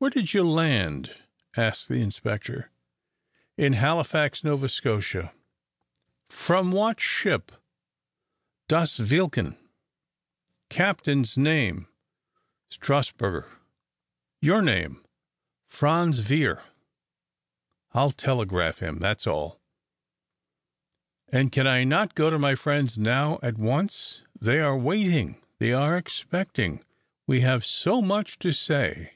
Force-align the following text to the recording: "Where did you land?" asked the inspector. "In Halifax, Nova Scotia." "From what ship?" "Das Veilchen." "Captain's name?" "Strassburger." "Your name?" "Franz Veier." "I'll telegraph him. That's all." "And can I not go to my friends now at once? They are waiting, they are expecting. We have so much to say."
"Where 0.00 0.10
did 0.10 0.32
you 0.32 0.44
land?" 0.48 1.10
asked 1.56 1.88
the 1.88 2.00
inspector. 2.00 2.70
"In 3.56 3.72
Halifax, 3.72 4.44
Nova 4.44 4.68
Scotia." 4.68 5.34
"From 6.28 6.70
what 6.70 7.00
ship?" 7.00 7.50
"Das 8.68 8.96
Veilchen." 8.98 9.58
"Captain's 10.68 11.36
name?" 11.36 11.88
"Strassburger." 12.70 13.48
"Your 14.40 14.62
name?" 14.62 15.04
"Franz 15.66 16.20
Veier." 16.20 16.62
"I'll 17.90 18.12
telegraph 18.12 18.78
him. 18.78 19.00
That's 19.00 19.26
all." 19.26 19.60
"And 21.26 21.50
can 21.50 21.66
I 21.66 21.82
not 21.82 22.14
go 22.14 22.30
to 22.30 22.38
my 22.38 22.54
friends 22.54 22.96
now 22.96 23.40
at 23.42 23.58
once? 23.58 24.22
They 24.40 24.60
are 24.60 24.78
waiting, 24.78 25.42
they 25.58 25.72
are 25.72 25.96
expecting. 25.98 26.84
We 27.26 27.40
have 27.40 27.66
so 27.66 28.00
much 28.00 28.38
to 28.38 28.52
say." 28.52 29.14